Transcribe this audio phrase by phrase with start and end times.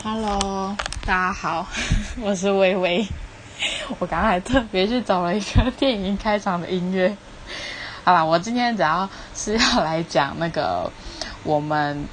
[0.00, 1.66] 大家好，
[2.22, 3.04] 我是微微。
[3.98, 7.16] 我刚才特别去找了一个电影开场的音乐。
[8.04, 10.88] 好了，我今天主要是要来讲那个
[11.42, 12.04] 我们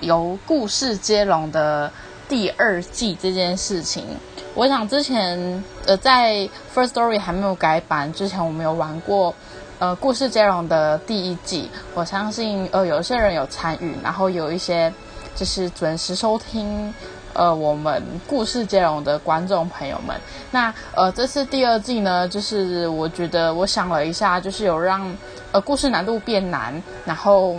[0.00, 1.92] 由故事接龙的
[2.30, 4.06] 第二季这件事情。
[4.54, 9.34] 我想之前呃在 First Story 还没有改版之前，我们有玩过
[9.78, 11.70] 呃故事接龙的第一季。
[11.94, 14.90] 我相信呃有些人有参与，然后有一些
[15.36, 16.92] 就是准时收听。
[17.38, 20.16] 呃，我们故事接龙的观众朋友们，
[20.50, 25.14] 那呃，这次第二季呢，就是我觉得我想了一下，就是有让
[25.52, 27.54] 呃故事难度变难，然后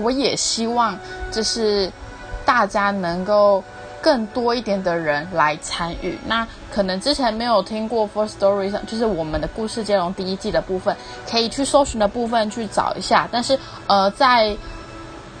[0.00, 0.98] 我也希望
[1.30, 1.88] 就是
[2.44, 3.62] 大家能够
[4.02, 6.18] 更多一点的人来参与。
[6.26, 10.96] 那可能之前没有听过 First Story 上，就是我们的故事接龙第一季的部分，
[11.30, 13.28] 可以去搜寻的部分去找一下。
[13.30, 14.56] 但是呃，在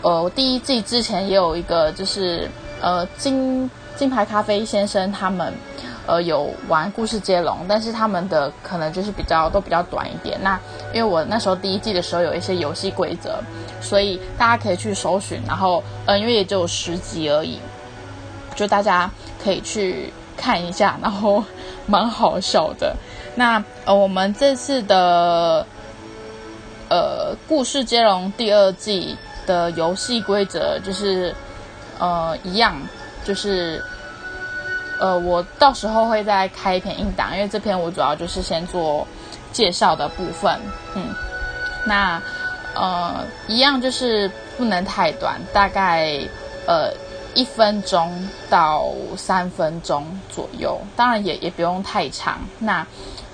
[0.02, 2.48] 呃第一季之前也有一个就是。
[2.80, 5.52] 呃，金金牌咖啡先生他们，
[6.06, 10.38] 呃，有玩故事接龙，但是他们的可能就是比较都比较短一点。
[10.40, 10.56] 那
[10.94, 13.40] 因为我那时候第一季的时候有一些游戏规则，
[13.80, 15.40] 所以大家可以去搜寻。
[15.44, 17.58] 然后，呃，因为也只有十集而已，
[18.54, 19.10] 就大家
[19.42, 21.42] 可以去看一下，然后
[21.86, 22.94] 蛮好笑的。
[23.34, 25.66] 那呃，我们这次的
[26.88, 29.16] 呃故事接龙第二季
[29.48, 31.34] 的游戏规则就是。
[32.00, 32.80] 呃，一样，
[33.24, 33.82] 就是，
[35.00, 39.04] 呃，我到时候会再开一篇硬档，因为这篇我主要就是先做
[39.50, 40.60] 介绍的部分，
[40.94, 41.12] 嗯，
[41.84, 42.22] 那
[42.76, 46.20] 呃，一样就是不能太短，大概
[46.68, 46.92] 呃
[47.34, 48.84] 一分钟到
[49.16, 52.38] 三分钟左右，当然也也不用太长。
[52.60, 52.86] 那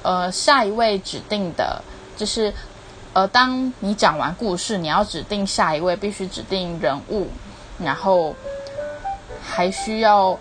[0.03, 1.82] 呃，下一位指定的，
[2.16, 2.50] 就是
[3.14, 7.28] 呃，当你讲完故事，你要指定下一位，必须指定人物，
[7.82, 8.34] 然后。
[9.47, 10.36] 还需要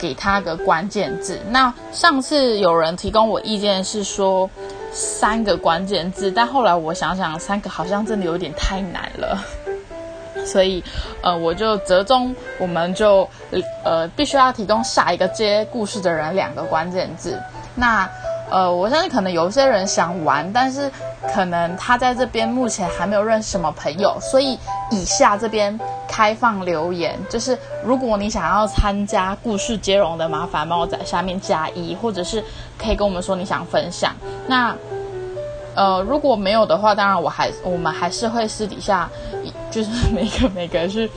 [0.00, 1.38] 给他个关键字。
[1.48, 4.50] 那上次有人提供我意见是说
[4.92, 9.38] 三个关键字，但后来我想想，三个好像真的有点太难了，
[10.44, 10.82] 所以
[11.22, 13.26] 呃，我就折中，我们就
[13.84, 17.40] 呃必须要提供下一个接故事的人两个关键字。
[17.76, 18.10] 那
[18.50, 20.90] 呃，我相信可能有些人想玩，但是
[21.34, 24.58] 可能他在这边目前还没有认识什么朋友，所以
[24.90, 32.42] 以下这边开放留言，就是如果你想要参加故事接龙的，麻烦帮我在下面加一，或者是
[32.78, 34.14] 可以跟我们说你想分享。
[34.46, 34.74] 那
[35.74, 39.08] 呃，如果没有的话，当然我还我们还是会私底下
[39.70, 41.10] 就是每个每个去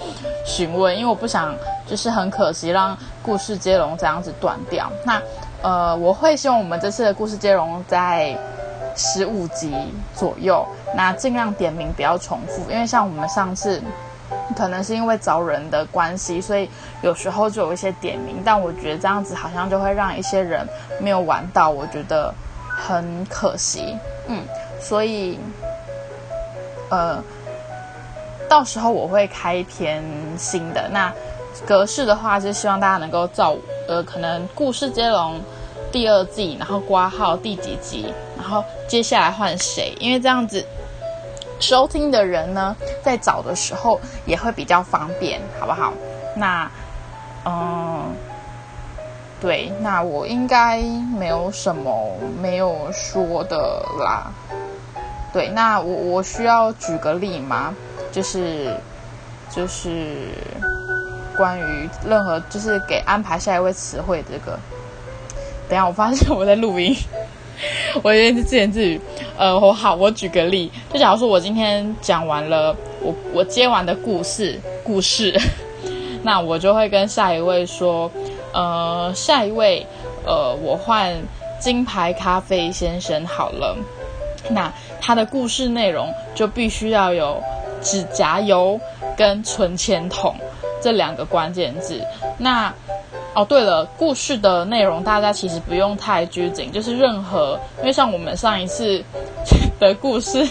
[0.45, 1.53] 询问，因为我不想
[1.87, 4.91] 就是很可惜让故事接龙这样子断掉。
[5.05, 5.21] 那。
[5.63, 8.35] 呃，我会希望我们这次的故事接龙在
[8.95, 9.73] 十五集
[10.15, 10.65] 左右，
[10.95, 13.81] 那尽量点名不要重复，因为像我们上次
[14.55, 16.69] 可能是因为找人的关系，所以
[17.01, 20.67] 有时候就有一些点名，但我觉得这样子好像就会让一些人
[20.99, 22.33] 没有玩到，我觉得
[22.67, 23.97] 很可惜。
[24.27, 24.43] 嗯，
[24.79, 25.39] 所以
[26.89, 27.23] 呃，
[28.49, 30.03] 到时候我会开一篇
[30.37, 31.11] 新的，那
[31.65, 33.55] 格式的话是希望大家能够照。
[33.87, 35.41] 呃，可能故事接龙
[35.91, 39.95] 第二季，然后挂号第几集，然后接下来换谁？
[39.99, 40.65] 因为这样子
[41.59, 45.93] 收听的人呢，在找的时候也会比较方便，好不好？
[46.35, 46.69] 那，
[47.45, 48.11] 嗯，
[49.39, 50.81] 对，那我应该
[51.15, 54.31] 没有什么没有说的啦。
[55.31, 57.75] 对，那我我需要举个例吗？
[58.11, 58.75] 就是，
[59.51, 60.29] 就是。
[61.37, 64.59] 关于任何就是给安排下一位词汇这个，
[65.67, 66.93] 等下我发现我在录音，
[68.03, 68.99] 我有点自言自语。
[69.37, 75.39] 呃，我好，我举个例，就假如说我今天讲完了我我接完的故事故事，
[76.23, 78.11] 那我就会跟下一位说，
[78.53, 79.85] 呃，下一位，
[80.25, 81.15] 呃，我换
[81.59, 83.77] 金牌咖啡先生好了。
[84.49, 87.41] 那他的故事内容就必须要有
[87.81, 88.79] 指甲油
[89.15, 90.35] 跟存钱筒。
[90.83, 92.01] 这两个关键字，
[92.39, 92.73] 那
[93.33, 99.01] 哦对了，故事的内容大家其实不用太拘谨，就是任何，因为像我们上一次
[99.79, 100.45] 的故事，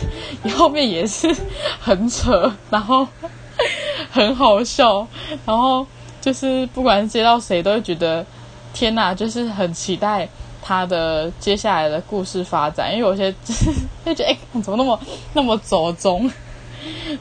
[0.56, 1.34] 后面也是
[1.78, 3.06] 很扯，然后
[4.10, 5.06] 很好笑，
[5.44, 5.86] 然后
[6.22, 8.24] 就是不管接到谁都会觉得
[8.72, 10.26] 天哪，就是很期待
[10.62, 13.30] 他的接下来的故事发展，因为有些
[14.06, 14.98] 就觉得 哎，怎么那么
[15.34, 16.30] 那么走中？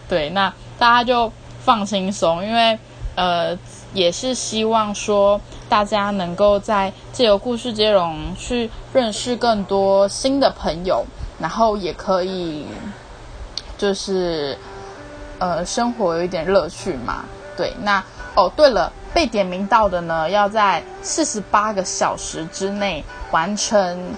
[0.08, 1.30] 对，那大家就
[1.60, 2.80] 放轻松，因为。
[3.16, 3.54] 呃，
[3.94, 11.06] 也是希望说大家能够在借由故事接龙去认识更多新的朋友，
[11.40, 12.66] 然后也可以
[13.78, 14.58] 就是
[15.40, 17.26] 呃生活有一点乐趣嘛。
[17.58, 18.04] 对，那
[18.36, 24.14] 哦对了，被点名到的呢，要在四十八个小时之内完成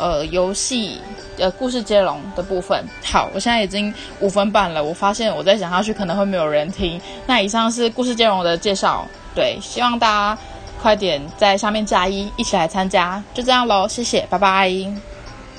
[0.00, 0.98] 呃游戏
[1.38, 2.82] 呃故事接龙的部分。
[3.04, 7.00] 好，我现在已经五分半了，我发现我再讲下去可能会没有人听。
[7.26, 10.42] 那以上是故事接龙的介绍，对，希望大家
[10.80, 15.09] 快点在下面加一，一起来参加，就这样喽，谢谢，拜拜。